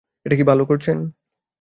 [0.25, 0.97] এটা কি ভালো করছেন?